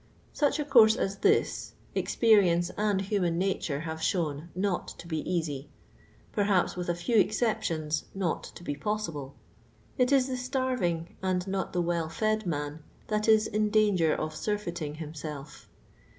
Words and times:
Such 0.33 0.57
a 0.57 0.65
course 0.65 0.95
as 0.95 1.17
this, 1.17 1.73
experience 1.93 2.71
and 2.75 3.01
human 3.01 3.37
naturo 3.39 3.81
have 3.81 4.01
shown 4.01 4.49
not 4.55 4.87
to 4.97 5.07
bo 5.07 5.17
easy— 5.23 5.69
perhaps, 6.31 6.75
with 6.75 6.89
a 6.89 6.93
I 6.93 6.95
few 6.95 7.17
exceptions, 7.19 8.05
not 8.15 8.45
to 8.55 8.63
b<^ 8.63 8.81
possible. 8.81 9.35
It 9.99 10.11
is 10.11 10.25
the 10.25 10.33
j 10.33 10.39
starving 10.41 11.17
and 11.21 11.47
not 11.47 11.71
the 11.73 11.83
well 11.83 12.09
fed 12.09 12.47
man 12.47 12.79
that 13.09 13.27
is 13.27 13.45
in 13.45 13.67
I 13.67 13.69
danger 13.69 14.15
of 14.15 14.35
surfeiting 14.35 14.95
himself. 14.95 15.69